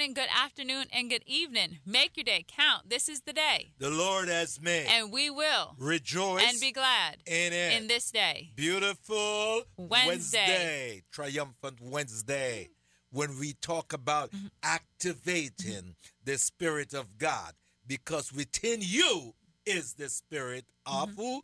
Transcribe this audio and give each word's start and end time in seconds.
Good 0.00 0.04
morning, 0.04 0.14
good 0.14 0.44
afternoon, 0.44 0.86
and 0.94 1.10
good 1.10 1.24
evening. 1.26 1.78
Make 1.84 2.16
your 2.16 2.24
day 2.24 2.46
count. 2.48 2.88
This 2.88 3.06
is 3.06 3.20
the 3.20 3.34
day. 3.34 3.72
The 3.76 3.90
Lord 3.90 4.28
has 4.28 4.58
made. 4.58 4.86
And 4.88 5.12
we 5.12 5.28
will 5.28 5.74
rejoice 5.78 6.42
and 6.42 6.58
be 6.58 6.72
glad 6.72 7.18
in 7.26 7.52
it. 7.52 7.78
In 7.78 7.86
this 7.86 8.10
day. 8.10 8.48
Beautiful 8.56 9.64
Wednesday. 9.76 10.06
Wednesday. 10.06 11.02
Triumphant 11.12 11.82
Wednesday. 11.82 12.70
When 13.12 13.38
we 13.38 13.52
talk 13.60 13.92
about 13.92 14.30
mm-hmm. 14.30 14.46
activating 14.62 15.52
mm-hmm. 15.58 16.24
the 16.24 16.38
Spirit 16.38 16.94
of 16.94 17.18
God, 17.18 17.52
because 17.86 18.32
within 18.32 18.78
you 18.80 19.34
is 19.66 19.92
the 19.92 20.08
Spirit 20.08 20.64
of 20.86 21.10
mm-hmm. 21.10 21.40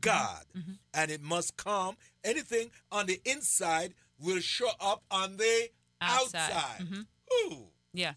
God. 0.00 0.44
Mm-hmm. 0.56 0.74
And 0.94 1.10
it 1.10 1.22
must 1.22 1.56
come. 1.56 1.96
Anything 2.22 2.70
on 2.92 3.06
the 3.06 3.20
inside 3.24 3.94
will 4.20 4.38
show 4.38 4.70
up 4.80 5.02
on 5.10 5.38
the 5.38 5.70
outside. 6.00 6.52
outside. 6.52 6.80
Mm-hmm. 6.82 7.52
Ooh. 7.52 7.66
Yeah. 7.96 8.12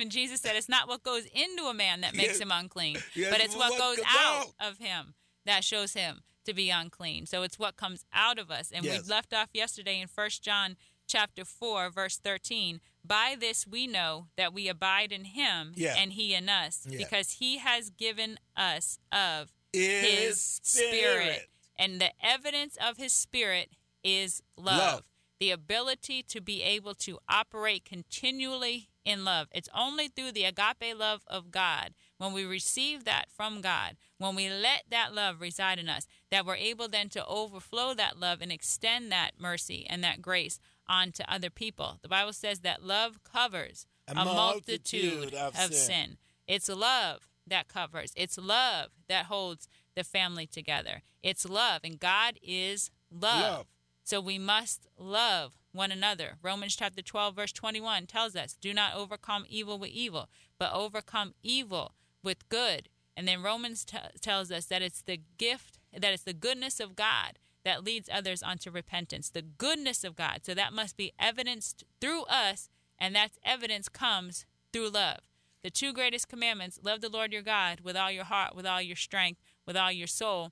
And 0.00 0.10
Jesus 0.10 0.40
said 0.40 0.56
it's 0.56 0.68
not 0.68 0.88
what 0.88 1.02
goes 1.02 1.26
into 1.26 1.64
a 1.64 1.74
man 1.74 2.02
that 2.02 2.14
makes 2.14 2.34
yes. 2.34 2.40
him 2.40 2.50
unclean, 2.52 2.96
yes. 3.14 3.30
but 3.30 3.40
it's 3.40 3.56
what, 3.56 3.72
what 3.72 3.78
goes 3.78 4.04
out, 4.08 4.46
of 4.60 4.78
him 4.78 5.14
that 5.44 5.64
shows 5.64 5.92
him 5.92 6.22
to 6.44 6.54
be 6.54 6.70
unclean. 6.70 7.26
So 7.26 7.42
it's 7.42 7.58
what 7.58 7.76
comes 7.76 8.04
out 8.12 8.38
of 8.38 8.50
us. 8.50 8.70
And 8.72 8.84
yes. 8.84 9.02
we 9.02 9.10
left 9.10 9.34
off 9.34 9.48
yesterday 9.52 10.00
in 10.00 10.08
First 10.08 10.42
John 10.42 10.76
chapter 11.08 11.44
4 11.44 11.90
verse 11.90 12.16
13 12.16 12.80
by 13.04 13.36
this 13.38 13.66
we 13.66 13.86
know 13.86 14.28
that 14.36 14.54
we 14.54 14.68
abide 14.68 15.12
in 15.12 15.24
him 15.24 15.72
yeah. 15.74 15.94
and 15.98 16.12
he 16.12 16.32
in 16.32 16.48
us 16.48 16.86
yeah. 16.88 16.96
because 16.96 17.32
he 17.32 17.58
has 17.58 17.90
given 17.90 18.38
us 18.56 18.98
of 19.10 19.52
his, 19.72 20.02
his 20.02 20.60
spirit. 20.62 20.94
spirit. 20.94 21.48
and 21.78 22.00
the 22.00 22.10
evidence 22.24 22.78
of 22.82 22.96
his 22.96 23.12
spirit 23.12 23.70
is 24.02 24.42
love. 24.56 24.78
love 24.78 25.02
the 25.42 25.50
ability 25.50 26.22
to 26.22 26.40
be 26.40 26.62
able 26.62 26.94
to 26.94 27.18
operate 27.28 27.84
continually 27.84 28.88
in 29.04 29.24
love. 29.24 29.48
It's 29.50 29.68
only 29.76 30.06
through 30.06 30.30
the 30.30 30.44
agape 30.44 30.96
love 30.96 31.22
of 31.26 31.50
God, 31.50 31.94
when 32.16 32.32
we 32.32 32.44
receive 32.44 33.04
that 33.06 33.24
from 33.28 33.60
God, 33.60 33.96
when 34.18 34.36
we 34.36 34.48
let 34.48 34.84
that 34.90 35.12
love 35.12 35.40
reside 35.40 35.80
in 35.80 35.88
us, 35.88 36.06
that 36.30 36.46
we're 36.46 36.54
able 36.54 36.86
then 36.86 37.08
to 37.08 37.26
overflow 37.26 37.92
that 37.92 38.20
love 38.20 38.40
and 38.40 38.52
extend 38.52 39.10
that 39.10 39.32
mercy 39.36 39.84
and 39.90 40.04
that 40.04 40.22
grace 40.22 40.60
onto 40.88 41.24
other 41.26 41.50
people. 41.50 41.98
The 42.02 42.08
Bible 42.08 42.34
says 42.34 42.60
that 42.60 42.84
love 42.84 43.24
covers 43.24 43.84
a, 44.06 44.12
a 44.12 44.24
multitude, 44.24 45.14
multitude, 45.14 45.34
of, 45.34 45.56
of 45.56 45.74
sin. 45.74 46.06
sin. 46.06 46.16
It's 46.46 46.68
love 46.68 47.26
that 47.48 47.66
covers, 47.66 48.12
it's 48.14 48.38
love 48.38 48.90
that 49.08 49.24
holds 49.24 49.66
the 49.96 50.04
family 50.04 50.46
together. 50.46 51.02
It's 51.20 51.48
love, 51.48 51.80
and 51.82 51.98
God 51.98 52.38
is 52.40 52.92
love. 53.10 53.40
love. 53.42 53.66
So 54.04 54.20
we 54.20 54.38
must 54.38 54.86
love 54.98 55.52
one 55.72 55.92
another. 55.92 56.36
Romans 56.42 56.76
chapter 56.76 57.02
12, 57.02 57.36
verse 57.36 57.52
21 57.52 58.06
tells 58.06 58.36
us, 58.36 58.56
Do 58.60 58.74
not 58.74 58.94
overcome 58.94 59.44
evil 59.48 59.78
with 59.78 59.90
evil, 59.90 60.28
but 60.58 60.72
overcome 60.72 61.34
evil 61.42 61.94
with 62.22 62.48
good. 62.48 62.88
And 63.16 63.28
then 63.28 63.42
Romans 63.42 63.84
t- 63.84 63.98
tells 64.20 64.50
us 64.50 64.66
that 64.66 64.82
it's 64.82 65.02
the 65.02 65.20
gift, 65.38 65.78
that 65.92 66.12
it's 66.12 66.24
the 66.24 66.32
goodness 66.32 66.80
of 66.80 66.96
God 66.96 67.38
that 67.64 67.84
leads 67.84 68.08
others 68.12 68.42
unto 68.42 68.70
repentance. 68.70 69.30
The 69.30 69.42
goodness 69.42 70.04
of 70.04 70.16
God. 70.16 70.40
So 70.42 70.54
that 70.54 70.72
must 70.72 70.96
be 70.96 71.12
evidenced 71.18 71.84
through 72.00 72.24
us, 72.24 72.68
and 72.98 73.14
that 73.14 73.32
evidence 73.44 73.88
comes 73.88 74.46
through 74.72 74.90
love. 74.90 75.20
The 75.62 75.70
two 75.70 75.92
greatest 75.92 76.28
commandments 76.28 76.80
love 76.82 77.00
the 77.00 77.08
Lord 77.08 77.32
your 77.32 77.42
God 77.42 77.80
with 77.80 77.96
all 77.96 78.10
your 78.10 78.24
heart, 78.24 78.56
with 78.56 78.66
all 78.66 78.82
your 78.82 78.96
strength, 78.96 79.40
with 79.64 79.76
all 79.76 79.92
your 79.92 80.08
soul. 80.08 80.50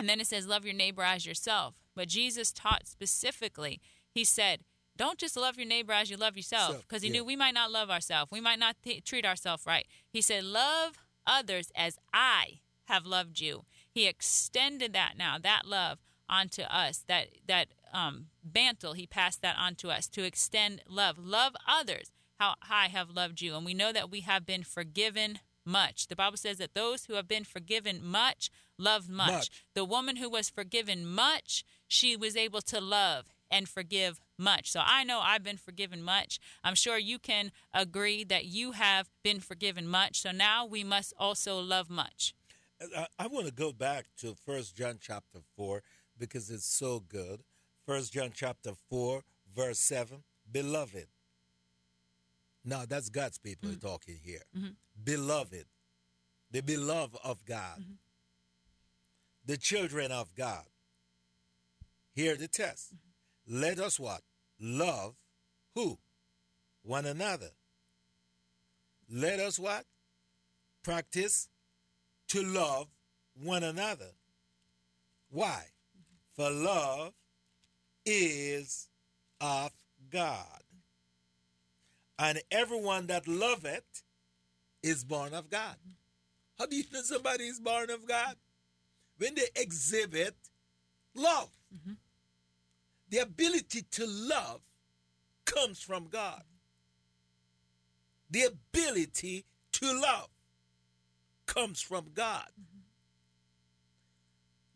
And 0.00 0.08
then 0.08 0.20
it 0.20 0.26
says, 0.26 0.46
love 0.46 0.64
your 0.64 0.74
neighbor 0.74 1.02
as 1.02 1.26
yourself. 1.26 1.74
But 1.98 2.06
Jesus 2.06 2.52
taught 2.52 2.86
specifically, 2.86 3.80
he 4.14 4.22
said, 4.22 4.60
don't 4.96 5.18
just 5.18 5.36
love 5.36 5.56
your 5.56 5.66
neighbor 5.66 5.92
as 5.92 6.08
you 6.08 6.16
love 6.16 6.36
yourself, 6.36 6.82
because 6.82 7.02
he 7.02 7.08
yeah. 7.08 7.14
knew 7.14 7.24
we 7.24 7.34
might 7.34 7.54
not 7.54 7.72
love 7.72 7.90
ourselves. 7.90 8.30
We 8.30 8.40
might 8.40 8.60
not 8.60 8.76
th- 8.84 9.02
treat 9.02 9.26
ourselves 9.26 9.64
right. 9.66 9.84
He 10.08 10.22
said, 10.22 10.44
love 10.44 10.98
others 11.26 11.72
as 11.74 11.98
I 12.14 12.60
have 12.84 13.04
loved 13.04 13.40
you. 13.40 13.64
He 13.90 14.06
extended 14.06 14.92
that 14.92 15.14
now, 15.18 15.38
that 15.42 15.62
love 15.66 15.98
onto 16.28 16.62
us, 16.62 17.02
that, 17.08 17.30
that 17.48 17.66
um, 17.92 18.26
bantle, 18.44 18.92
he 18.92 19.08
passed 19.08 19.42
that 19.42 19.56
on 19.58 19.74
to 19.74 19.90
us 19.90 20.06
to 20.10 20.22
extend 20.22 20.82
love. 20.88 21.18
Love 21.18 21.54
others 21.66 22.12
how 22.38 22.54
I 22.70 22.86
have 22.86 23.10
loved 23.10 23.40
you. 23.40 23.56
And 23.56 23.66
we 23.66 23.74
know 23.74 23.92
that 23.92 24.08
we 24.08 24.20
have 24.20 24.46
been 24.46 24.62
forgiven 24.62 25.40
much. 25.64 26.06
The 26.06 26.16
Bible 26.16 26.36
says 26.36 26.58
that 26.58 26.74
those 26.74 27.06
who 27.06 27.14
have 27.14 27.26
been 27.26 27.44
forgiven 27.44 28.04
much 28.04 28.50
love 28.78 29.08
much. 29.08 29.30
much. 29.30 29.50
The 29.74 29.84
woman 29.84 30.16
who 30.16 30.30
was 30.30 30.48
forgiven 30.48 31.04
much, 31.04 31.64
she 31.88 32.16
was 32.16 32.36
able 32.36 32.60
to 32.60 32.80
love 32.80 33.26
and 33.50 33.68
forgive 33.68 34.20
much. 34.38 34.70
So 34.70 34.80
I 34.84 35.04
know 35.04 35.20
I've 35.20 35.42
been 35.42 35.56
forgiven 35.56 36.02
much. 36.02 36.38
I'm 36.62 36.74
sure 36.74 36.98
you 36.98 37.18
can 37.18 37.50
agree 37.72 38.22
that 38.24 38.44
you 38.44 38.72
have 38.72 39.08
been 39.24 39.40
forgiven 39.40 39.88
much. 39.88 40.20
So 40.20 40.30
now 40.30 40.66
we 40.66 40.84
must 40.84 41.14
also 41.18 41.58
love 41.58 41.90
much. 41.90 42.34
I, 42.96 43.06
I 43.18 43.26
want 43.26 43.46
to 43.46 43.52
go 43.52 43.72
back 43.72 44.06
to 44.18 44.34
First 44.34 44.76
John 44.76 44.98
chapter 45.00 45.40
4 45.56 45.82
because 46.18 46.50
it's 46.50 46.66
so 46.66 47.00
good. 47.00 47.42
First 47.86 48.12
John 48.12 48.30
chapter 48.34 48.72
4 48.90 49.22
verse 49.56 49.80
7, 49.80 50.22
beloved. 50.52 51.06
Now 52.64 52.84
that's 52.86 53.08
God's 53.08 53.38
people 53.38 53.70
mm-hmm. 53.70 53.86
talking 53.86 54.18
here. 54.22 54.42
Mm-hmm. 54.56 54.68
Beloved. 55.02 55.64
The 56.50 56.60
beloved 56.60 57.16
of 57.24 57.44
God. 57.44 57.80
Mm-hmm. 57.80 57.92
The 59.46 59.56
children 59.56 60.12
of 60.12 60.34
God 60.34 60.64
Hear 62.18 62.34
the 62.34 62.48
test. 62.48 62.94
Let 63.46 63.78
us 63.78 64.00
what? 64.00 64.22
Love 64.60 65.14
who? 65.76 65.98
One 66.82 67.06
another. 67.06 67.50
Let 69.08 69.38
us 69.38 69.56
what? 69.56 69.84
Practice 70.82 71.48
to 72.30 72.42
love 72.42 72.88
one 73.40 73.62
another. 73.62 74.10
Why? 75.30 75.66
For 76.34 76.50
love 76.50 77.12
is 78.04 78.88
of 79.40 79.70
God. 80.10 80.64
And 82.18 82.42
everyone 82.50 83.06
that 83.06 83.28
loveth 83.28 84.02
is 84.82 85.04
born 85.04 85.34
of 85.34 85.50
God. 85.50 85.76
How 86.58 86.66
do 86.66 86.74
you 86.74 86.82
know 86.92 87.02
somebody 87.02 87.44
is 87.44 87.60
born 87.60 87.90
of 87.90 88.08
God? 88.08 88.34
When 89.18 89.36
they 89.36 89.46
exhibit 89.54 90.34
love. 91.14 91.50
Mm-hmm. 91.72 91.92
The 93.10 93.18
ability 93.18 93.82
to 93.92 94.06
love 94.06 94.60
comes 95.44 95.80
from 95.80 96.08
God. 96.08 96.42
The 98.30 98.44
ability 98.44 99.46
to 99.72 100.00
love 100.00 100.28
comes 101.46 101.80
from 101.80 102.10
God. 102.14 102.48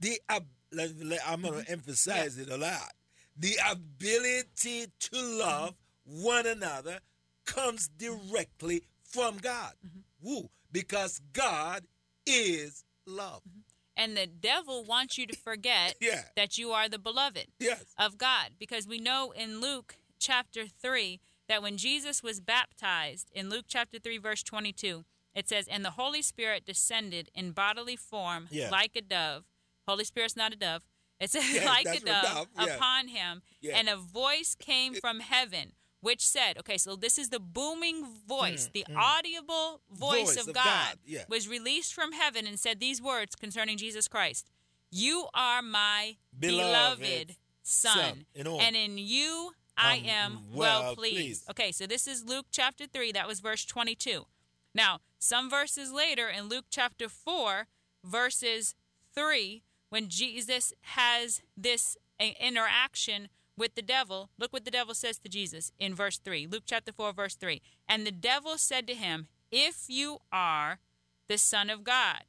The 0.01 0.21
I'm 0.31 0.47
going 0.73 0.89
to 0.89 1.59
mm-hmm. 1.61 1.73
emphasize 1.73 2.39
it 2.39 2.49
a 2.49 2.57
lot. 2.57 2.93
The 3.37 3.57
ability 3.71 4.87
to 4.99 5.21
love 5.21 5.75
mm-hmm. 6.09 6.25
one 6.25 6.47
another 6.47 7.01
comes 7.45 7.89
directly 7.89 8.83
from 9.05 9.37
God. 9.37 9.73
Mm-hmm. 9.87 10.01
Woo, 10.23 10.51
because 10.71 11.21
God 11.33 11.83
is 12.27 12.85
love. 13.07 13.43
Mm-hmm. 13.49 13.61
And 13.97 14.17
the 14.17 14.27
devil 14.27 14.85
wants 14.85 15.19
you 15.19 15.27
to 15.27 15.37
forget 15.37 15.97
yeah. 16.01 16.23
that 16.37 16.59
you 16.59 16.71
are 16.71 16.89
the 16.89 16.99
beloved 16.99 17.49
yes. 17.59 17.85
of 17.99 18.19
God. 18.19 18.53
Because 18.59 18.87
we 18.87 18.99
know 18.99 19.33
in 19.37 19.61
Luke 19.61 19.97
chapter 20.19 20.67
3 20.67 21.21
that 21.49 21.63
when 21.63 21.77
Jesus 21.77 22.23
was 22.23 22.41
baptized, 22.41 23.31
in 23.35 23.51
Luke 23.51 23.67
chapter 23.69 23.99
3, 23.99 24.19
verse 24.19 24.43
22, 24.43 25.05
it 25.35 25.49
says, 25.49 25.67
And 25.69 25.85
the 25.85 25.91
Holy 25.91 26.23
Spirit 26.23 26.65
descended 26.65 27.31
in 27.35 27.53
bodily 27.53 27.97
form 27.97 28.49
yeah. 28.51 28.71
like 28.71 28.97
a 28.97 29.03
dove. 29.03 29.45
Holy 29.87 30.05
Spirit's 30.05 30.37
not 30.37 30.53
a 30.53 30.57
dove. 30.57 30.83
It 31.21 31.31
says, 31.31 31.45
yeah, 31.55 31.65
like 31.65 31.87
a 31.87 32.01
dove, 32.01 32.49
dove. 32.57 32.69
upon 32.69 33.09
him. 33.09 33.43
And 33.73 33.89
a 33.89 33.97
voice 33.97 34.57
came 34.59 34.95
from 34.95 35.21
heaven 35.21 35.73
which 36.03 36.27
said, 36.27 36.59
okay, 36.59 36.77
so 36.77 36.97
this 36.97 37.17
is 37.17 37.31
the 37.31 37.39
booming 37.41 38.05
voice, 38.29 38.69
mm, 38.69 38.73
the 38.73 38.87
mm. 38.91 38.97
audible 38.97 39.81
voice, 39.91 40.35
voice 40.35 40.37
of, 40.37 40.49
of, 40.49 40.55
God, 40.55 40.65
God. 40.65 40.99
Yeah. 41.07 41.23
was 41.29 41.49
released 41.49 41.95
from 41.95 42.13
heaven 42.13 42.47
and 42.47 42.59
said 42.59 42.81
these 42.81 43.01
words 43.01 43.35
concerning 43.37 43.79
Jesus 43.79 44.09
Christ 44.09 44.51
You 44.91 45.29
are 45.33 45.63
my 45.63 46.17
beloved, 46.39 46.99
beloved 46.99 47.37
son, 47.63 48.27
son 48.37 48.59
and 48.61 48.77
in 48.77 48.99
you 48.99 49.53
I 49.79 49.99
um, 49.99 50.05
am 50.07 50.39
well, 50.53 50.83
well 50.83 50.95
pleased. 50.97 51.17
pleased. 51.17 51.51
Okay, 51.51 51.73
so 51.73 51.87
this 51.87 52.07
is 52.07 52.25
Luke 52.25 52.47
chapter 52.51 52.87
3, 52.87 53.13
that 53.13 53.27
was 53.27 53.41
verse 53.41 53.65
22. 53.65 54.27
Now, 54.75 54.99
some 55.19 55.49
verses 55.49 55.93
later 55.93 56.29
in 56.29 56.49
Luke 56.49 56.67
chapter 56.69 57.09
4, 57.09 57.69
verses 58.05 58.75
3, 59.15 59.63
when 59.89 60.09
Jesus 60.09 60.73
has 60.81 61.43
this 61.57 61.97
interaction 62.19 63.29
with 63.63 63.77
the 63.77 63.81
devil, 63.83 64.29
look 64.39 64.53
what 64.53 64.65
the 64.65 64.73
devil 64.73 64.93
says 64.93 65.21
to 65.21 65.29
Jesus 65.29 65.71
in 65.79 65.95
verse 65.95 66.19
3. 66.19 66.49
Luke 66.49 66.65
chapter 66.67 66.91
4, 66.91 67.13
verse 67.13 67.37
3. 67.37 67.63
And 67.89 68.05
the 68.05 68.11
devil 68.11 68.59
said 68.59 68.89
to 68.89 68.95
him, 68.95 69.29
If 69.53 69.85
you 69.87 70.19
are 70.33 70.81
the 71.29 71.39
Son 71.39 71.71
of 71.71 71.85
God, 71.85 72.25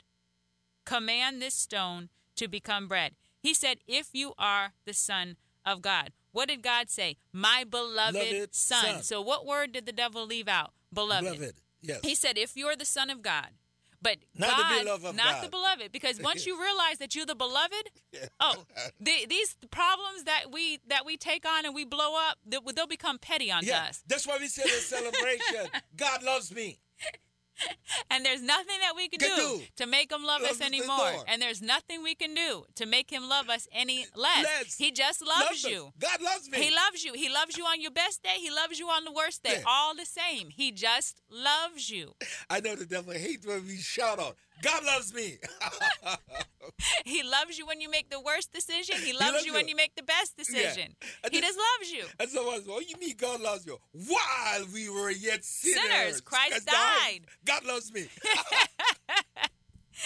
command 0.86 1.42
this 1.42 1.56
stone 1.56 2.10
to 2.36 2.48
become 2.48 2.88
bread. 2.88 3.14
He 3.40 3.56
said, 3.56 3.80
If 3.88 4.10
you 4.14 4.34
are 4.38 4.74
the 4.86 4.94
Son 4.94 5.38
of 5.66 5.82
God. 5.82 6.12
What 6.34 6.50
did 6.50 6.62
God 6.62 6.92
say? 6.92 7.18
My 7.32 7.64
beloved, 7.68 8.14
beloved 8.14 8.54
son. 8.54 8.86
son. 8.86 9.02
So, 9.02 9.20
what 9.20 9.44
word 9.44 9.72
did 9.72 9.88
the 9.88 9.92
devil 9.92 10.28
leave 10.28 10.48
out? 10.48 10.74
Beloved. 10.94 11.24
beloved. 11.24 11.56
Yes. 11.82 12.02
He 12.04 12.14
said, 12.14 12.38
If 12.38 12.56
you're 12.56 12.76
the 12.76 12.86
Son 12.86 13.10
of 13.10 13.24
God, 13.24 13.48
but 14.04 14.18
not 14.38 14.50
God, 14.50 14.80
the 14.80 14.84
beloved 14.84 15.18
not 15.18 15.36
God. 15.36 15.44
the 15.44 15.50
beloved, 15.50 15.92
because 15.92 16.22
once 16.22 16.46
you 16.46 16.62
realize 16.62 16.98
that 17.00 17.16
you're 17.16 17.26
the 17.26 17.36
beloved, 17.36 17.90
yeah. 18.12 18.26
oh, 18.40 18.66
the, 19.00 19.26
these 19.28 19.56
problems 19.72 20.26
that 20.26 20.52
we 20.52 20.80
that 20.88 21.06
we 21.06 21.18
take 21.18 21.48
on 21.48 21.66
and 21.66 21.74
we 21.74 21.86
blow 21.86 22.16
up, 22.16 22.38
they'll, 22.46 22.62
they'll 22.62 22.86
become 22.88 23.18
petty 23.18 23.52
on 23.52 23.64
yeah. 23.64 23.86
us. 23.86 24.04
That's 24.08 24.28
why 24.28 24.38
we 24.40 24.48
say 24.48 24.64
the 24.64 24.70
celebration. 24.70 25.72
God 25.96 26.22
loves 26.24 26.54
me. 26.54 26.80
and 28.12 28.26
there's 28.26 28.42
nothing 28.42 28.76
that 28.82 28.96
we 28.96 29.08
can, 29.08 29.20
can 29.20 29.38
do, 29.38 29.58
do, 29.58 29.62
to 29.78 29.86
make 29.86 30.12
him 30.12 30.24
love, 30.24 30.42
love 30.42 30.52
us 30.52 30.62
anymore. 30.62 31.24
And 31.28 31.42
there's 31.42 31.62
nothing 31.62 32.04
we 32.04 32.16
can 32.16 32.34
do 32.34 32.66
to 32.76 32.86
make 32.86 33.12
him 33.12 33.28
love 33.28 33.50
us 33.50 33.68
any 33.72 34.06
less. 34.16 34.44
less. 34.44 34.76
He 34.76 34.92
just 34.92 35.26
loves 35.26 35.64
you. 35.64 35.92
God 36.00 36.22
loves 36.22 36.50
me. 36.50 36.58
He 36.58 36.74
loves 36.74 37.04
you. 37.04 37.14
He 37.14 37.30
loves 37.30 37.58
you 37.58 37.66
on 37.66 37.82
your 37.82 37.92
best 37.92 38.24
day. 38.24 38.36
He 38.40 38.50
loves 38.50 38.80
you 38.80 38.88
on 38.88 39.04
the 39.04 39.12
worst 39.12 39.44
day. 39.44 39.58
Yeah. 39.58 39.64
All 39.68 39.96
the 39.96 40.06
same. 40.06 40.50
He 40.50 40.72
just 40.72 41.22
loves 41.30 41.90
you. 41.90 42.14
I 42.50 42.60
know 42.60 42.76
the 42.76 42.86
devil 42.86 43.14
hates 43.14 43.46
when 43.46 43.66
we 43.66 43.78
shout 43.78 44.20
out, 44.20 44.38
God 44.64 44.86
loves 44.86 45.14
me. 45.14 45.38
he 47.06 47.22
loves 47.22 47.58
you 47.58 47.68
when 47.68 47.82
you 47.82 47.90
make 47.90 48.10
the 48.10 48.20
worst 48.20 48.54
decision. 48.54 48.96
He 48.96 49.12
loves, 49.12 49.26
he 49.26 49.32
loves 49.32 49.46
you, 49.46 49.52
you 49.52 49.58
when 49.58 49.68
you 49.68 49.76
make 49.76 49.96
the 49.96 50.04
best 50.04 50.38
decision. 50.38 50.96
Yeah. 51.02 51.30
He 51.32 51.42
just 51.42 51.60
loves 51.60 51.92
you. 51.92 52.06
And 52.20 52.30
so 52.30 52.46
what 52.46 52.90
you 52.90 52.96
mean 52.98 53.16
God 53.18 53.42
loves 53.42 53.66
you? 53.66 53.78
While 53.92 54.66
we 54.74 54.90
were 54.90 55.12
yet 55.12 55.44
sinners, 55.44 55.82
sinners 55.84 56.22
Christ, 56.22 56.52
Christ 56.52 56.66
died. 56.66 56.74
died. 56.76 57.22
God 57.46 57.66
loves 57.66 57.92
me. 57.94 58.08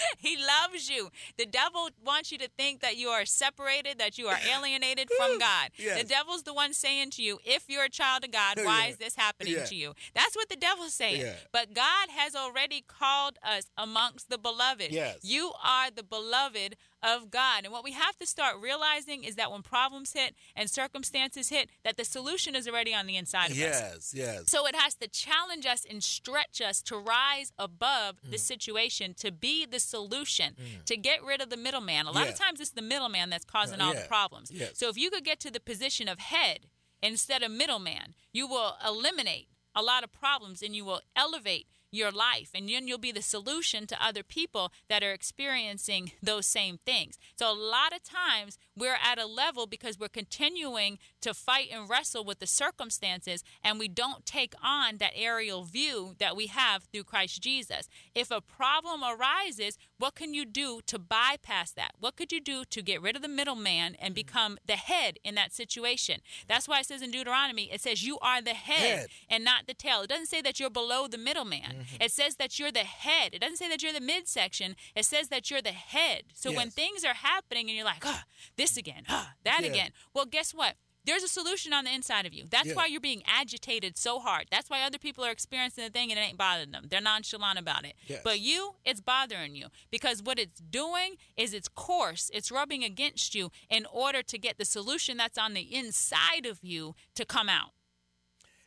he 0.18 0.36
loves 0.36 0.88
you. 0.88 1.10
The 1.36 1.46
devil 1.46 1.90
wants 2.04 2.32
you 2.32 2.38
to 2.38 2.48
think 2.48 2.80
that 2.80 2.96
you 2.96 3.08
are 3.08 3.24
separated, 3.24 3.98
that 3.98 4.18
you 4.18 4.26
are 4.28 4.38
alienated 4.54 5.08
from 5.16 5.38
God. 5.38 5.70
Yes. 5.76 6.02
The 6.02 6.08
devil's 6.08 6.42
the 6.42 6.54
one 6.54 6.72
saying 6.72 7.10
to 7.10 7.22
you, 7.22 7.38
if 7.44 7.64
you're 7.68 7.84
a 7.84 7.90
child 7.90 8.24
of 8.24 8.32
God, 8.32 8.58
why 8.62 8.84
yeah. 8.84 8.90
is 8.90 8.96
this 8.98 9.16
happening 9.16 9.54
yeah. 9.54 9.64
to 9.64 9.74
you? 9.74 9.94
That's 10.14 10.36
what 10.36 10.48
the 10.48 10.56
devil's 10.56 10.94
saying. 10.94 11.20
Yeah. 11.20 11.34
But 11.52 11.74
God 11.74 12.08
has 12.10 12.34
already 12.34 12.84
called 12.86 13.38
us 13.42 13.64
amongst 13.76 14.30
the 14.30 14.38
beloved. 14.38 14.88
Yes. 14.90 15.18
You 15.22 15.52
are 15.64 15.90
the 15.90 16.02
beloved 16.02 16.76
of 17.02 17.30
God. 17.30 17.64
And 17.64 17.72
what 17.72 17.84
we 17.84 17.92
have 17.92 18.16
to 18.18 18.26
start 18.26 18.56
realizing 18.60 19.24
is 19.24 19.36
that 19.36 19.50
when 19.50 19.62
problems 19.62 20.12
hit 20.12 20.34
and 20.56 20.68
circumstances 20.68 21.48
hit, 21.48 21.70
that 21.84 21.96
the 21.96 22.04
solution 22.04 22.54
is 22.54 22.66
already 22.66 22.94
on 22.94 23.06
the 23.06 23.16
inside 23.16 23.50
of 23.50 23.56
yes, 23.56 23.80
us. 23.80 24.12
Yes, 24.14 24.14
yes. 24.14 24.50
So 24.50 24.66
it 24.66 24.74
has 24.74 24.94
to 24.96 25.08
challenge 25.08 25.66
us 25.66 25.84
and 25.88 26.02
stretch 26.02 26.60
us 26.60 26.82
to 26.82 26.96
rise 26.96 27.52
above 27.58 28.16
mm. 28.16 28.30
the 28.32 28.38
situation, 28.38 29.14
to 29.14 29.30
be 29.30 29.66
the 29.66 29.80
solution, 29.80 30.54
mm. 30.54 30.84
to 30.84 30.96
get 30.96 31.22
rid 31.24 31.40
of 31.40 31.50
the 31.50 31.56
middleman. 31.56 32.06
A 32.06 32.10
lot 32.10 32.26
yeah. 32.26 32.32
of 32.32 32.38
times 32.38 32.60
it's 32.60 32.70
the 32.70 32.82
middleman 32.82 33.30
that's 33.30 33.44
causing 33.44 33.80
uh, 33.80 33.84
all 33.84 33.94
yeah. 33.94 34.02
the 34.02 34.08
problems. 34.08 34.50
Yes. 34.50 34.72
So 34.74 34.88
if 34.88 34.96
you 34.96 35.10
could 35.10 35.24
get 35.24 35.40
to 35.40 35.50
the 35.50 35.60
position 35.60 36.08
of 36.08 36.18
head 36.18 36.60
instead 37.02 37.42
of 37.42 37.50
middleman, 37.50 38.14
you 38.32 38.46
will 38.46 38.74
eliminate 38.86 39.48
a 39.74 39.82
lot 39.82 40.02
of 40.02 40.12
problems 40.12 40.62
and 40.62 40.74
you 40.74 40.84
will 40.84 41.00
elevate 41.14 41.66
your 41.90 42.10
life 42.10 42.50
and 42.54 42.68
then 42.68 42.86
you'll 42.86 42.98
be 42.98 43.12
the 43.12 43.22
solution 43.22 43.86
to 43.86 44.04
other 44.04 44.22
people 44.22 44.72
that 44.88 45.02
are 45.02 45.12
experiencing 45.12 46.12
those 46.22 46.46
same 46.46 46.78
things. 46.84 47.18
So 47.36 47.50
a 47.50 47.54
lot 47.54 47.92
of 47.92 48.02
times 48.02 48.58
we're 48.76 48.98
at 49.02 49.18
a 49.18 49.26
level 49.26 49.66
because 49.66 49.98
we're 49.98 50.08
continuing 50.08 50.98
to 51.20 51.34
fight 51.34 51.68
and 51.72 51.88
wrestle 51.88 52.24
with 52.24 52.38
the 52.38 52.46
circumstances 52.46 53.42
and 53.62 53.78
we 53.78 53.88
don't 53.88 54.26
take 54.26 54.54
on 54.62 54.98
that 54.98 55.12
aerial 55.14 55.64
view 55.64 56.14
that 56.18 56.36
we 56.36 56.46
have 56.46 56.84
through 56.92 57.04
Christ 57.04 57.42
Jesus. 57.42 57.88
If 58.14 58.30
a 58.30 58.40
problem 58.40 59.02
arises, 59.02 59.78
what 59.98 60.14
can 60.14 60.34
you 60.34 60.44
do 60.44 60.80
to 60.86 60.98
bypass 60.98 61.72
that? 61.72 61.92
What 61.98 62.16
could 62.16 62.32
you 62.32 62.40
do 62.40 62.64
to 62.64 62.82
get 62.82 63.02
rid 63.02 63.16
of 63.16 63.22
the 63.22 63.28
middleman 63.28 63.94
and 63.96 64.10
mm-hmm. 64.10 64.14
become 64.14 64.58
the 64.66 64.74
head 64.76 65.18
in 65.24 65.34
that 65.36 65.52
situation? 65.52 66.20
That's 66.46 66.68
why 66.68 66.80
it 66.80 66.86
says 66.86 67.02
in 67.02 67.10
Deuteronomy, 67.10 67.70
it 67.72 67.80
says 67.80 68.04
you 68.04 68.18
are 68.20 68.42
the 68.42 68.54
head, 68.54 68.98
head. 68.98 69.06
and 69.28 69.44
not 69.44 69.66
the 69.66 69.74
tail. 69.74 70.02
It 70.02 70.10
doesn't 70.10 70.26
say 70.26 70.42
that 70.42 70.60
you're 70.60 70.70
below 70.70 71.08
the 71.08 71.18
middleman. 71.18 71.77
Mm-hmm. 71.78 72.02
It 72.02 72.12
says 72.12 72.36
that 72.36 72.58
you're 72.58 72.72
the 72.72 72.80
head. 72.80 73.34
It 73.34 73.40
doesn't 73.40 73.56
say 73.56 73.68
that 73.68 73.82
you're 73.82 73.92
the 73.92 74.00
midsection. 74.00 74.76
It 74.94 75.04
says 75.04 75.28
that 75.28 75.50
you're 75.50 75.62
the 75.62 75.70
head. 75.70 76.24
So 76.34 76.50
yes. 76.50 76.56
when 76.56 76.70
things 76.70 77.04
are 77.04 77.14
happening 77.14 77.68
and 77.68 77.76
you're 77.76 77.84
like, 77.84 78.02
oh, 78.04 78.22
this 78.56 78.76
again, 78.76 79.04
oh, 79.08 79.28
that 79.44 79.60
yeah. 79.62 79.68
again, 79.68 79.90
well, 80.14 80.26
guess 80.26 80.52
what? 80.52 80.74
There's 81.04 81.22
a 81.22 81.28
solution 81.28 81.72
on 81.72 81.84
the 81.84 81.94
inside 81.94 82.26
of 82.26 82.34
you. 82.34 82.44
That's 82.50 82.66
yeah. 82.66 82.74
why 82.74 82.84
you're 82.84 83.00
being 83.00 83.22
agitated 83.26 83.96
so 83.96 84.18
hard. 84.18 84.44
That's 84.50 84.68
why 84.68 84.82
other 84.82 84.98
people 84.98 85.24
are 85.24 85.30
experiencing 85.30 85.84
the 85.84 85.90
thing 85.90 86.10
and 86.10 86.18
it 86.18 86.22
ain't 86.22 86.36
bothering 86.36 86.70
them. 86.70 86.86
They're 86.90 87.00
nonchalant 87.00 87.58
about 87.58 87.86
it. 87.86 87.94
Yes. 88.06 88.20
But 88.22 88.40
you, 88.40 88.74
it's 88.84 89.00
bothering 89.00 89.54
you 89.54 89.68
because 89.90 90.22
what 90.22 90.38
it's 90.38 90.60
doing 90.60 91.14
is 91.34 91.54
it's 91.54 91.68
coarse. 91.68 92.30
It's 92.34 92.50
rubbing 92.50 92.84
against 92.84 93.34
you 93.34 93.50
in 93.70 93.86
order 93.90 94.22
to 94.22 94.38
get 94.38 94.58
the 94.58 94.66
solution 94.66 95.16
that's 95.16 95.38
on 95.38 95.54
the 95.54 95.74
inside 95.74 96.44
of 96.44 96.58
you 96.62 96.94
to 97.14 97.24
come 97.24 97.48
out. 97.48 97.70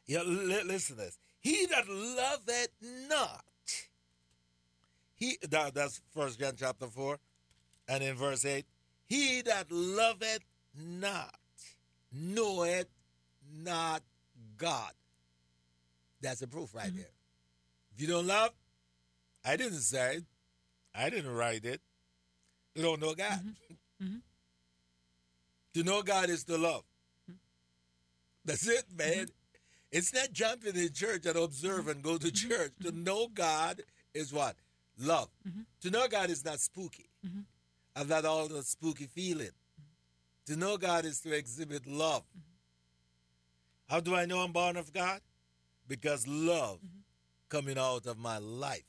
Yeah, 0.07 0.23
listen 0.23 0.95
to 0.95 1.01
this. 1.03 1.19
He 1.41 1.65
that 1.65 1.89
loveth 1.89 2.69
not, 3.09 3.43
he 5.15 5.38
that, 5.49 5.73
that's 5.73 5.99
First 6.13 6.39
John 6.39 6.53
chapter 6.55 6.88
four, 6.88 7.17
and 7.88 8.03
in 8.03 8.15
verse 8.15 8.45
eight, 8.45 8.65
he 9.07 9.41
that 9.41 9.71
loveth 9.71 10.45
not 10.79 11.35
knoweth 12.13 12.88
not 13.51 14.03
God. 14.57 14.91
That's 16.21 16.41
a 16.43 16.47
proof 16.47 16.75
right 16.75 16.88
mm-hmm. 16.88 16.97
there. 16.97 17.11
If 17.95 18.01
you 18.01 18.07
don't 18.07 18.27
love, 18.27 18.51
I 19.44 19.57
didn't 19.57 19.79
say 19.79 20.17
it. 20.17 20.23
I 20.94 21.09
didn't 21.09 21.33
write 21.33 21.65
it. 21.65 21.81
You 22.75 22.83
don't 22.83 23.01
know 23.01 23.15
God. 23.15 23.31
Mm-hmm. 23.31 24.05
Mm-hmm. 24.05 24.17
To 25.73 25.83
know 25.83 26.03
God 26.03 26.29
is 26.29 26.44
to 26.44 26.57
love. 26.57 26.83
Mm-hmm. 27.29 27.37
That's 28.45 28.67
it, 28.67 28.85
man. 28.95 29.27
Mm-hmm. 29.91 29.97
It's 29.97 30.13
not 30.13 30.31
jumping 30.31 30.75
in 30.75 30.93
church 30.93 31.25
and 31.25 31.38
observe 31.38 31.88
and 31.88 32.01
go 32.01 32.17
to 32.17 32.27
mm-hmm. 32.27 32.49
church. 32.49 32.71
To 32.83 32.91
mm-hmm. 32.91 33.03
know 33.03 33.27
God 33.27 33.81
is 34.13 34.33
what? 34.33 34.55
Love. 34.99 35.29
Mm-hmm. 35.47 35.61
To 35.81 35.89
know 35.91 36.07
God 36.07 36.29
is 36.29 36.45
not 36.45 36.59
spooky. 36.59 37.09
Mm-hmm. 37.25 37.41
I've 37.95 38.09
not 38.09 38.25
all 38.25 38.47
the 38.47 38.63
spooky 38.63 39.05
feeling. 39.05 39.51
To 40.47 40.55
know 40.55 40.77
God 40.77 41.05
is 41.05 41.19
to 41.21 41.35
exhibit 41.35 41.85
love. 41.85 42.23
How 43.89 43.99
do 43.99 44.16
I 44.16 44.25
know 44.25 44.39
I'm 44.39 44.54
born 44.54 44.77
of 44.77 44.94
God? 44.94 45.19
Because 45.87 46.27
love 46.27 46.80
coming 47.49 47.77
out 47.77 48.06
of 48.06 48.18
my 48.18 48.37
life. 48.37 48.85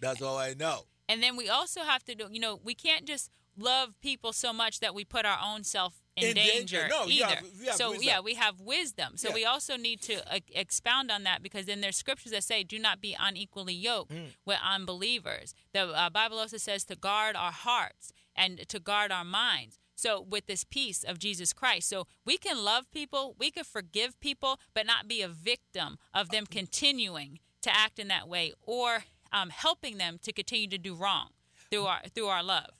That's 0.00 0.20
all 0.20 0.36
I 0.36 0.54
know. 0.54 0.80
And 1.08 1.22
then 1.22 1.36
we 1.36 1.48
also 1.48 1.82
have 1.82 2.04
to 2.04 2.14
do, 2.14 2.26
you 2.30 2.40
know, 2.40 2.60
we 2.62 2.74
can't 2.74 3.06
just 3.06 3.30
love 3.56 3.94
people 4.00 4.32
so 4.32 4.52
much 4.52 4.80
that 4.80 4.94
we 4.94 5.04
put 5.04 5.24
our 5.24 5.38
own 5.44 5.64
self 5.64 6.00
in, 6.16 6.28
in 6.28 6.34
danger, 6.34 6.80
danger. 6.82 6.88
No, 6.88 7.06
either. 7.06 7.26
Have, 7.26 7.74
so 7.74 7.90
wisdom. 7.90 8.08
yeah, 8.08 8.20
we 8.20 8.34
have 8.34 8.60
wisdom. 8.60 9.16
So 9.16 9.28
yeah. 9.28 9.34
we 9.34 9.44
also 9.44 9.76
need 9.76 10.00
to 10.02 10.34
uh, 10.34 10.40
expound 10.54 11.10
on 11.10 11.24
that 11.24 11.42
because 11.42 11.66
then 11.66 11.80
there's 11.80 11.96
scriptures 11.96 12.32
that 12.32 12.44
say, 12.44 12.62
"Do 12.62 12.78
not 12.78 13.00
be 13.00 13.16
unequally 13.18 13.74
yoked 13.74 14.12
mm. 14.12 14.28
with 14.44 14.58
unbelievers." 14.64 15.54
The 15.72 15.88
uh, 15.88 16.10
Bible 16.10 16.38
also 16.38 16.56
says 16.56 16.84
to 16.84 16.96
guard 16.96 17.36
our 17.36 17.52
hearts 17.52 18.12
and 18.34 18.66
to 18.68 18.80
guard 18.80 19.12
our 19.12 19.24
minds. 19.24 19.78
So 19.94 20.20
with 20.20 20.46
this 20.46 20.64
peace 20.64 21.04
of 21.04 21.18
Jesus 21.18 21.52
Christ, 21.52 21.88
so 21.88 22.06
we 22.24 22.36
can 22.36 22.62
love 22.62 22.90
people, 22.92 23.34
we 23.38 23.50
can 23.50 23.64
forgive 23.64 24.18
people, 24.20 24.60
but 24.74 24.86
not 24.86 25.08
be 25.08 25.22
a 25.22 25.28
victim 25.28 25.98
of 26.12 26.30
them 26.30 26.44
continuing 26.46 27.40
to 27.62 27.74
act 27.74 27.98
in 27.98 28.08
that 28.08 28.28
way 28.28 28.52
or 28.62 29.04
um, 29.32 29.50
helping 29.50 29.96
them 29.98 30.18
to 30.22 30.32
continue 30.32 30.68
to 30.68 30.78
do 30.78 30.94
wrong 30.94 31.30
through 31.70 31.84
our 31.84 32.00
through 32.14 32.28
our 32.28 32.42
love. 32.42 32.70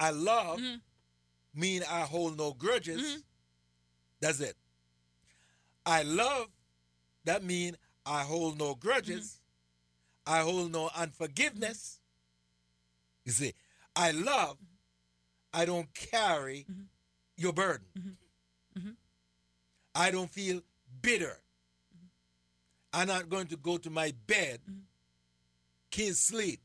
I 0.00 0.10
love. 0.10 0.58
Mm-hmm 0.58 0.76
mean 1.54 1.82
I 1.90 2.00
hold 2.00 2.38
no 2.38 2.52
grudges. 2.52 3.00
Mm-hmm. 3.00 3.20
That's 4.20 4.40
it. 4.40 4.56
I 5.86 6.02
love, 6.02 6.48
that 7.24 7.42
mean 7.42 7.76
I 8.04 8.22
hold 8.22 8.58
no 8.58 8.74
grudges. 8.74 9.40
Mm-hmm. 10.26 10.34
I 10.34 10.40
hold 10.40 10.72
no 10.72 10.90
unforgiveness. 10.94 12.00
You 13.24 13.32
see, 13.32 13.54
I 13.96 14.12
love, 14.12 14.56
I 15.52 15.64
don't 15.64 15.92
carry 15.94 16.66
mm-hmm. 16.70 16.82
your 17.36 17.52
burden. 17.52 17.86
Mm-hmm. 17.98 18.78
Mm-hmm. 18.78 18.90
I 19.94 20.10
don't 20.10 20.30
feel 20.30 20.60
bitter. 21.02 21.38
I'm 22.92 23.08
not 23.08 23.28
going 23.28 23.46
to 23.48 23.56
go 23.56 23.76
to 23.78 23.90
my 23.90 24.12
bed, 24.26 24.60
can't 25.90 26.16
sleep 26.16 26.60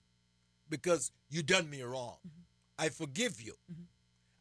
because 0.69 1.11
you 1.29 1.43
done 1.43 1.69
me 1.69 1.81
wrong. 1.83 2.17
I 2.77 2.89
forgive 2.89 3.41
you. 3.41 3.53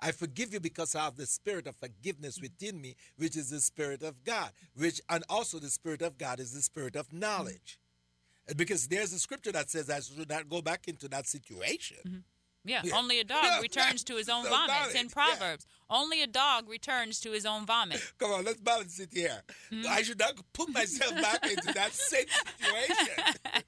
I 0.01 0.13
forgive 0.13 0.53
you 0.53 0.61
because 0.61 0.95
I 0.95 1.05
have 1.05 1.17
the 1.17 1.27
spirit 1.27 1.67
of 1.67 1.77
forgiveness 1.77 2.41
within 2.41 2.81
me, 2.81 2.97
which 3.17 3.37
is 3.37 3.51
the 3.51 3.61
spirit 3.61 4.03
of 4.03 4.23
God, 4.25 4.51
which 4.77 5.01
and 5.09 5.25
also 5.29 5.59
the 5.59 5.71
spirit 5.71 6.03
of 6.03 6.19
God 6.19 6.41
is 6.41 6.53
the 6.53 6.63
spirit 6.63 6.97
of 6.97 7.13
knowledge. 7.13 7.79
Mm-hmm. 7.79 8.57
Because 8.57 8.89
there's 8.89 9.13
a 9.13 9.19
scripture 9.19 9.53
that 9.53 9.71
says 9.71 9.89
I 9.89 10.01
should 10.01 10.29
not 10.29 10.49
go 10.49 10.61
back 10.61 10.89
into 10.89 11.09
that 11.09 11.27
situation. 11.27 11.97
Mm-hmm. 12.07 12.19
Yeah, 12.67 12.81
yeah. 12.83 12.97
only 12.97 13.21
a 13.21 13.25
dog 13.25 13.45
returns 13.63 14.05
to 14.05 14.17
his 14.17 14.29
own 14.29 14.45
vomit. 14.45 14.75
It's 14.87 14.95
in 14.95 15.09
Proverbs. 15.11 15.67
Yeah. 15.69 15.97
Only 15.97 16.23
a 16.23 16.27
dog 16.27 16.69
returns 16.69 17.21
to 17.21 17.31
his 17.31 17.45
own 17.45 17.67
vomit. 17.67 18.01
Come 18.19 18.33
on, 18.33 18.45
let's 18.45 18.61
balance 18.61 18.99
it 19.01 19.11
here. 19.13 19.43
Mm-hmm. 19.71 19.87
I 19.89 20.03
should 20.03 20.19
not 20.19 20.33
put 20.53 20.71
myself 20.71 21.15
back 21.15 21.45
into 21.49 21.73
that 21.75 21.93
same 21.93 22.25
situation. 22.59 23.35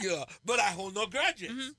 yeah, 0.00 0.24
but 0.44 0.60
I 0.60 0.68
hold 0.68 0.94
no 0.94 1.06
grudges. 1.06 1.74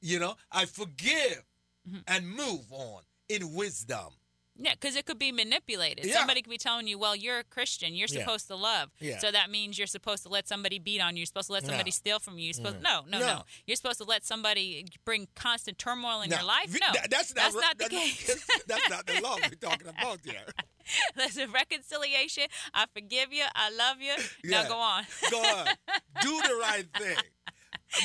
You 0.00 0.18
know, 0.18 0.34
I 0.50 0.64
forgive 0.64 1.44
mm-hmm. 1.88 1.98
and 2.06 2.28
move 2.28 2.72
on 2.72 3.02
in 3.28 3.54
wisdom. 3.54 4.14
Yeah, 4.62 4.72
because 4.74 4.94
it 4.94 5.06
could 5.06 5.18
be 5.18 5.32
manipulated. 5.32 6.04
Yeah. 6.04 6.14
Somebody 6.14 6.42
could 6.42 6.50
be 6.50 6.58
telling 6.58 6.86
you, 6.86 6.98
well, 6.98 7.16
you're 7.16 7.38
a 7.38 7.44
Christian. 7.44 7.94
You're 7.94 8.08
supposed 8.08 8.46
yeah. 8.50 8.56
to 8.56 8.62
love. 8.62 8.90
Yeah. 9.00 9.18
So 9.18 9.30
that 9.30 9.50
means 9.50 9.78
you're 9.78 9.86
supposed 9.86 10.22
to 10.24 10.28
let 10.28 10.46
somebody 10.46 10.78
beat 10.78 11.00
on 11.00 11.16
you. 11.16 11.20
You're 11.20 11.26
supposed 11.26 11.46
to 11.46 11.54
let 11.54 11.64
somebody 11.64 11.88
no. 11.88 11.92
steal 11.92 12.18
from 12.18 12.38
you. 12.38 12.46
You're 12.46 12.54
supposed, 12.54 12.76
mm. 12.76 12.82
no, 12.82 13.04
no, 13.08 13.20
no, 13.20 13.26
no, 13.26 13.42
You're 13.66 13.76
supposed 13.76 13.98
to 13.98 14.04
let 14.04 14.24
somebody 14.24 14.84
bring 15.06 15.28
constant 15.34 15.78
turmoil 15.78 16.20
in 16.20 16.30
no. 16.30 16.36
your 16.36 16.44
life. 16.44 16.76
No, 16.78 16.92
Th- 16.92 17.06
that's 17.08 17.34
not, 17.34 17.52
that's 17.52 17.54
not 17.54 17.78
the 17.78 17.88
case. 17.88 18.46
that's 18.66 18.90
not 18.90 19.06
the 19.06 19.20
law 19.22 19.36
we're 19.36 19.68
talking 19.68 19.88
about 19.98 20.18
here. 20.24 20.44
Listen, 21.16 21.50
reconciliation. 21.52 22.44
I 22.74 22.84
forgive 22.92 23.32
you. 23.32 23.44
I 23.54 23.70
love 23.70 23.96
you. 24.00 24.12
Yeah. 24.44 24.62
Now 24.62 24.68
go 24.68 24.76
on. 24.76 25.04
go 25.30 25.38
on. 25.38 25.66
Do 26.20 26.40
the 26.46 26.58
right 26.60 26.86
thing. 26.98 27.16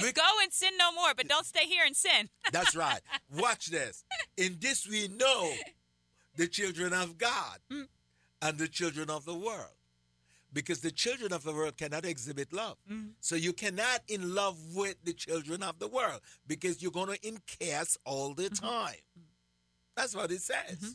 Go 0.02 0.22
and 0.42 0.52
sin 0.52 0.72
no 0.78 0.92
more, 0.94 1.14
but 1.16 1.28
don't 1.28 1.46
stay 1.46 1.66
here 1.66 1.84
and 1.86 1.96
sin. 1.96 2.30
That's 2.52 2.76
right. 2.76 3.02
Watch 3.36 3.68
this. 3.68 4.04
In 4.38 4.58
this 4.60 4.88
we 4.88 5.08
know 5.08 5.52
the 6.36 6.48
children 6.48 6.94
of 6.94 7.18
God 7.18 7.60
mm. 7.72 7.88
and 8.42 8.58
the 8.58 8.68
children 8.68 9.10
of 9.10 9.26
the 9.26 9.36
world. 9.36 9.72
Because 10.54 10.80
the 10.80 10.92
children 10.92 11.34
of 11.34 11.44
the 11.44 11.52
world 11.52 11.76
cannot 11.76 12.06
exhibit 12.06 12.54
love. 12.54 12.78
Mm. 12.90 13.10
So 13.20 13.36
you 13.36 13.52
cannot 13.52 14.02
in 14.08 14.34
love 14.34 14.58
with 14.74 14.96
the 15.04 15.12
children 15.12 15.62
of 15.62 15.80
the 15.80 15.88
world 15.88 16.22
because 16.48 16.82
you're 16.82 16.92
going 16.92 17.14
to 17.14 17.28
incase 17.28 17.98
all 18.06 18.34
the 18.34 18.44
mm-hmm. 18.44 18.66
time. 18.66 18.96
That's 19.98 20.16
what 20.16 20.32
it 20.32 20.42
says. 20.42 20.78
Mm-hmm. 20.78 20.92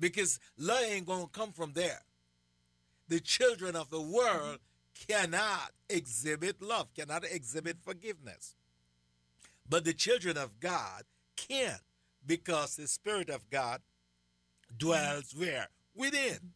Because 0.00 0.40
love 0.58 0.82
ain't 0.82 1.06
going 1.06 1.24
to 1.24 1.30
come 1.30 1.52
from 1.52 1.72
there. 1.74 2.00
The 3.08 3.20
children 3.20 3.76
of 3.76 3.88
the 3.90 4.00
world 4.00 4.58
mm-hmm. 4.58 4.67
Cannot 5.06 5.72
exhibit 5.88 6.62
love, 6.62 6.92
cannot 6.94 7.24
exhibit 7.24 7.78
forgiveness. 7.82 8.54
But 9.68 9.84
the 9.84 9.92
children 9.92 10.36
of 10.36 10.60
God 10.60 11.04
can 11.36 11.78
because 12.26 12.76
the 12.76 12.88
Spirit 12.88 13.28
of 13.28 13.48
God 13.50 13.80
dwells 14.76 15.34
where? 15.36 15.68
Within. 15.94 16.52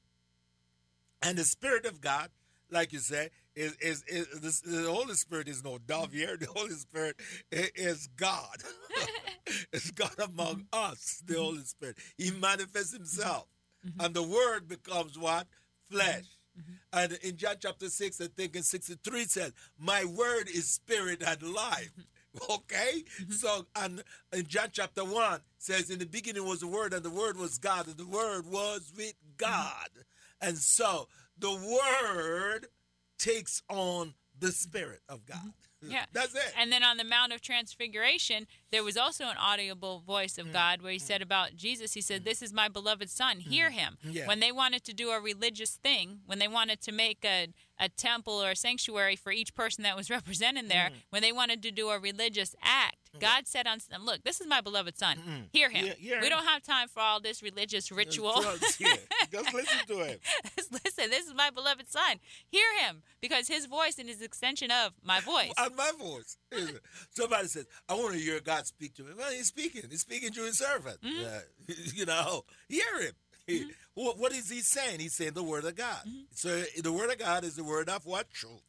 And 1.22 1.38
the 1.38 1.44
Spirit 1.44 1.86
of 1.86 2.00
God, 2.00 2.30
like 2.70 2.92
you 2.92 2.98
say, 2.98 3.30
is, 3.54 3.76
is, 3.80 4.02
is, 4.06 4.60
the 4.62 4.90
Holy 4.90 5.14
Spirit 5.14 5.48
is 5.48 5.62
no 5.62 5.78
dove 5.78 6.12
here. 6.12 6.36
The 6.36 6.46
Holy 6.46 6.70
Spirit 6.70 7.16
is 7.50 8.08
God. 8.16 8.62
it's 9.72 9.90
God 9.90 10.18
among 10.18 10.66
us, 10.72 11.22
the 11.26 11.34
Holy 11.34 11.64
Spirit. 11.64 11.98
He 12.16 12.30
manifests 12.30 12.92
himself. 12.92 13.46
Mm-hmm. 13.86 14.00
And 14.00 14.14
the 14.14 14.22
word 14.22 14.68
becomes 14.68 15.18
what? 15.18 15.46
Flesh. 15.90 16.24
Mm-hmm. 16.58 16.72
And 16.92 17.12
in 17.22 17.36
John 17.36 17.56
chapter 17.60 17.88
6, 17.88 18.20
I 18.20 18.26
think 18.26 18.56
in 18.56 18.62
63 18.62 19.24
says, 19.24 19.52
My 19.78 20.04
word 20.04 20.48
is 20.48 20.68
spirit 20.68 21.22
and 21.26 21.42
life. 21.42 21.92
Okay? 22.48 23.04
Mm-hmm. 23.20 23.32
So, 23.32 23.66
and 23.76 24.02
in 24.32 24.46
John 24.46 24.68
chapter 24.72 25.04
1 25.04 25.40
says, 25.58 25.90
In 25.90 25.98
the 25.98 26.06
beginning 26.06 26.46
was 26.46 26.60
the 26.60 26.66
Word, 26.66 26.94
and 26.94 27.02
the 27.02 27.10
Word 27.10 27.36
was 27.36 27.58
God, 27.58 27.88
and 27.88 27.98
the 27.98 28.06
Word 28.06 28.46
was 28.46 28.90
with 28.96 29.12
God. 29.36 29.90
Mm-hmm. 29.90 30.48
And 30.48 30.56
so 30.56 31.08
the 31.38 31.50
Word 31.50 32.68
takes 33.18 33.62
on 33.68 34.14
the 34.38 34.50
Spirit 34.50 35.00
of 35.10 35.26
God. 35.26 35.52
Yeah. 35.86 36.04
That's 36.12 36.34
it. 36.34 36.52
And 36.58 36.70
then 36.72 36.82
on 36.82 36.96
the 36.96 37.04
Mount 37.04 37.32
of 37.32 37.40
Transfiguration, 37.40 38.46
there 38.70 38.84
was 38.84 38.96
also 38.96 39.24
an 39.24 39.36
audible 39.38 40.02
voice 40.06 40.38
of 40.38 40.48
mm. 40.48 40.52
God 40.52 40.82
where 40.82 40.92
he 40.92 40.98
mm. 40.98 41.02
said 41.02 41.22
about 41.22 41.56
Jesus, 41.56 41.94
he 41.94 42.00
said, 42.00 42.24
This 42.24 42.42
is 42.42 42.52
my 42.52 42.68
beloved 42.68 43.10
Son, 43.10 43.38
hear 43.38 43.70
mm. 43.70 43.72
him. 43.72 43.98
Yeah. 44.04 44.26
When 44.26 44.40
they 44.40 44.52
wanted 44.52 44.84
to 44.84 44.94
do 44.94 45.10
a 45.10 45.20
religious 45.20 45.76
thing, 45.76 46.20
when 46.26 46.38
they 46.38 46.48
wanted 46.48 46.80
to 46.82 46.92
make 46.92 47.24
a 47.24 47.48
a 47.78 47.88
temple 47.88 48.34
or 48.34 48.52
a 48.52 48.56
sanctuary 48.56 49.16
for 49.16 49.32
each 49.32 49.54
person 49.54 49.82
that 49.82 49.96
was 49.96 50.08
represented 50.18 50.68
there, 50.70 50.86
mm-hmm. 50.86 50.98
when 51.10 51.22
they 51.22 51.32
wanted 51.32 51.62
to 51.62 51.70
do 51.70 51.88
a 51.88 51.98
religious 51.98 52.54
act. 52.62 53.01
God 53.18 53.46
said 53.46 53.66
unto 53.66 53.88
them, 53.88 54.04
Look, 54.04 54.22
this 54.24 54.40
is 54.40 54.46
my 54.46 54.60
beloved 54.60 54.96
son. 54.96 55.18
Mm-hmm. 55.18 55.40
Hear 55.52 55.70
him. 55.70 55.86
Yeah, 55.86 55.92
yeah. 56.00 56.20
We 56.20 56.28
don't 56.28 56.44
have 56.44 56.62
time 56.62 56.88
for 56.88 57.00
all 57.00 57.20
this 57.20 57.42
religious 57.42 57.92
ritual. 57.92 58.42
Just, 58.42 58.80
Just 59.32 59.54
listen 59.54 59.86
to 59.88 60.04
him. 60.04 60.18
listen, 60.56 61.10
this 61.10 61.26
is 61.26 61.34
my 61.34 61.50
beloved 61.50 61.88
son. 61.90 62.16
Hear 62.48 62.66
him 62.80 63.02
because 63.20 63.48
his 63.48 63.66
voice 63.66 63.98
is 63.98 64.18
an 64.18 64.24
extension 64.24 64.70
of 64.70 64.92
my 65.02 65.20
voice. 65.20 65.52
and 65.58 65.76
my 65.76 65.90
voice. 65.98 66.36
Somebody 67.10 67.48
says, 67.48 67.66
I 67.88 67.94
want 67.94 68.14
to 68.14 68.18
hear 68.18 68.40
God 68.40 68.66
speak 68.66 68.94
to 68.94 69.02
me. 69.02 69.10
Well, 69.16 69.30
he's 69.30 69.46
speaking. 69.46 69.82
He's 69.90 70.00
speaking 70.00 70.32
to 70.32 70.42
his 70.42 70.58
servant. 70.58 70.98
Uh, 71.04 71.40
you 71.94 72.06
know, 72.06 72.44
hear 72.68 73.00
him. 73.00 73.12
Mm-hmm. 73.48 74.20
what 74.20 74.32
is 74.32 74.48
he 74.48 74.60
saying? 74.60 75.00
He's 75.00 75.14
saying 75.14 75.32
the 75.32 75.42
word 75.42 75.64
of 75.64 75.74
God. 75.74 75.98
Mm-hmm. 76.08 76.20
So 76.30 76.62
the 76.80 76.92
word 76.92 77.10
of 77.10 77.18
God 77.18 77.44
is 77.44 77.56
the 77.56 77.64
word 77.64 77.88
of 77.88 78.06
what? 78.06 78.30
Truth. 78.30 78.62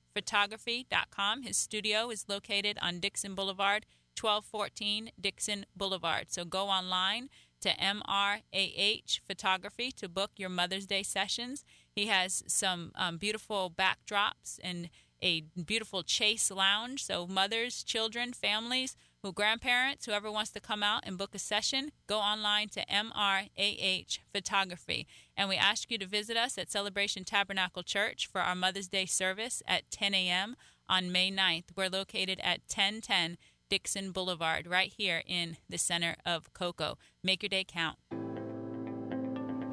His 1.44 1.58
studio 1.58 2.10
is 2.10 2.26
located 2.28 2.78
on 2.82 3.00
Dixon 3.00 3.36
Boulevard, 3.36 3.86
1214 4.20 5.12
Dixon 5.20 5.66
Boulevard. 5.76 6.32
So 6.32 6.44
go 6.44 6.68
online 6.68 7.30
to 7.62 7.70
MRAH 7.70 9.20
Photography 9.28 9.92
to 9.92 10.10
book 10.10 10.32
your 10.38 10.50
Mother's 10.50 10.86
Day 10.86 11.04
sessions. 11.04 11.64
He 11.92 12.08
has 12.08 12.44
some 12.48 12.92
um, 12.96 13.18
beautiful 13.18 13.72
backdrops 13.72 14.60
and 14.64 14.90
a 15.22 15.42
beautiful 15.66 16.04
chase 16.04 16.52
lounge. 16.52 17.04
So, 17.04 17.28
mothers, 17.28 17.84
children, 17.84 18.34
families, 18.34 18.96
grandparents, 19.32 20.06
whoever 20.06 20.32
wants 20.32 20.52
to 20.52 20.60
come 20.60 20.84
out 20.84 21.04
and 21.06 21.18
book 21.18 21.36
a 21.36 21.40
session, 21.40 21.92
go 22.08 22.20
online 22.20 22.70
to 22.70 22.86
MRAH 22.86 24.20
Photography. 24.34 25.08
And 25.36 25.50
we 25.50 25.56
ask 25.56 25.92
you 25.92 25.98
to 25.98 26.06
visit 26.06 26.38
us 26.38 26.58
at 26.58 26.72
Celebration 26.72 27.24
Tabernacle 27.24 27.84
Church 27.84 28.28
for 28.28 28.42
our 28.42 28.56
Mother's 28.56 28.88
Day 28.88 29.06
service 29.06 29.62
at 29.68 29.90
10 29.92 30.14
a.m. 30.14 30.56
on 30.88 31.12
May 31.12 31.32
9th. 31.32 31.76
We're 31.76 31.90
located 31.90 32.40
at 32.42 32.62
1010 32.68 33.38
Dixon 33.70 34.12
Boulevard, 34.12 34.68
right 34.68 34.94
here 34.96 35.24
in 35.26 35.58
the 35.70 35.78
center 35.78 36.16
of 36.26 36.54
Cocoa. 36.54 36.98
Make 37.24 37.44
your 37.44 37.50
day 37.50 37.66
count. 37.68 37.98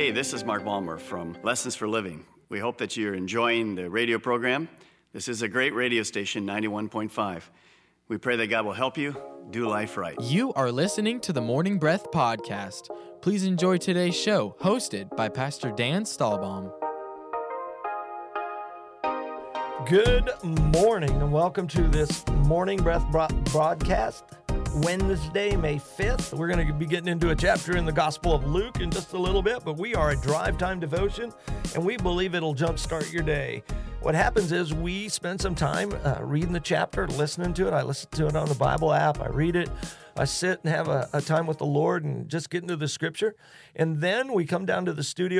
Hey, 0.00 0.12
this 0.12 0.32
is 0.32 0.44
Mark 0.46 0.64
Balmer 0.64 0.96
from 0.96 1.36
Lessons 1.42 1.76
for 1.76 1.86
Living. 1.86 2.24
We 2.48 2.58
hope 2.58 2.78
that 2.78 2.96
you're 2.96 3.12
enjoying 3.12 3.74
the 3.74 3.90
radio 3.90 4.18
program. 4.18 4.66
This 5.12 5.28
is 5.28 5.42
a 5.42 5.48
great 5.48 5.74
radio 5.74 6.02
station, 6.04 6.46
91.5. 6.46 7.42
We 8.08 8.16
pray 8.16 8.36
that 8.36 8.46
God 8.46 8.64
will 8.64 8.72
help 8.72 8.96
you 8.96 9.14
do 9.50 9.68
life 9.68 9.98
right. 9.98 10.18
You 10.18 10.54
are 10.54 10.72
listening 10.72 11.20
to 11.20 11.34
the 11.34 11.42
Morning 11.42 11.78
Breath 11.78 12.10
Podcast. 12.12 12.88
Please 13.20 13.44
enjoy 13.44 13.76
today's 13.76 14.16
show, 14.16 14.56
hosted 14.62 15.14
by 15.16 15.28
Pastor 15.28 15.70
Dan 15.70 16.04
Stahlbaum. 16.04 16.72
Good 19.86 20.30
morning, 20.80 21.10
and 21.10 21.30
welcome 21.30 21.68
to 21.68 21.82
this 21.88 22.26
Morning 22.46 22.82
Breath 22.82 23.04
broadcast. 23.52 24.24
Wednesday, 24.76 25.56
May 25.56 25.76
5th. 25.76 26.32
We're 26.32 26.46
going 26.46 26.66
to 26.66 26.72
be 26.72 26.86
getting 26.86 27.08
into 27.08 27.30
a 27.30 27.36
chapter 27.36 27.76
in 27.76 27.84
the 27.84 27.92
Gospel 27.92 28.32
of 28.32 28.46
Luke 28.46 28.80
in 28.80 28.90
just 28.90 29.12
a 29.12 29.18
little 29.18 29.42
bit, 29.42 29.64
but 29.64 29.76
we 29.76 29.94
are 29.94 30.10
a 30.10 30.16
drive 30.16 30.58
time 30.58 30.78
devotion 30.78 31.32
and 31.74 31.84
we 31.84 31.96
believe 31.96 32.34
it'll 32.34 32.54
jumpstart 32.54 33.12
your 33.12 33.22
day. 33.22 33.62
What 34.00 34.14
happens 34.14 34.52
is 34.52 34.72
we 34.72 35.08
spend 35.08 35.40
some 35.40 35.54
time 35.54 35.92
uh, 36.04 36.18
reading 36.20 36.52
the 36.52 36.60
chapter, 36.60 37.06
listening 37.08 37.52
to 37.54 37.66
it. 37.66 37.72
I 37.72 37.82
listen 37.82 38.10
to 38.12 38.28
it 38.28 38.36
on 38.36 38.48
the 38.48 38.54
Bible 38.54 38.92
app, 38.92 39.20
I 39.20 39.28
read 39.28 39.56
it. 39.56 39.68
I 40.16 40.24
sit 40.24 40.60
and 40.64 40.74
have 40.74 40.88
a, 40.88 41.08
a 41.12 41.20
time 41.20 41.46
with 41.46 41.58
the 41.58 41.66
Lord 41.66 42.04
and 42.04 42.28
just 42.28 42.50
get 42.50 42.62
into 42.62 42.76
the 42.76 42.88
scripture. 42.88 43.36
And 43.74 44.00
then 44.00 44.32
we 44.32 44.44
come 44.44 44.66
down 44.66 44.84
to 44.84 44.92
the 44.92 45.02
studio 45.02 45.38